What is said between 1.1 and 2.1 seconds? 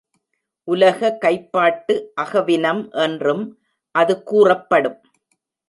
கைப்பாட்டு,